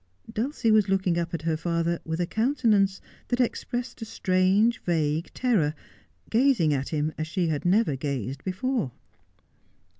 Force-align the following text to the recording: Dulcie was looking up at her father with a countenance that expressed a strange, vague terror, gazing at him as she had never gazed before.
Dulcie 0.33 0.71
was 0.71 0.89
looking 0.89 1.19
up 1.19 1.31
at 1.31 1.43
her 1.43 1.55
father 1.55 1.99
with 2.03 2.19
a 2.19 2.25
countenance 2.25 3.01
that 3.27 3.39
expressed 3.39 4.01
a 4.01 4.05
strange, 4.05 4.81
vague 4.81 5.31
terror, 5.35 5.75
gazing 6.31 6.73
at 6.73 6.89
him 6.89 7.13
as 7.19 7.27
she 7.27 7.49
had 7.49 7.65
never 7.65 7.95
gazed 7.95 8.43
before. 8.43 8.93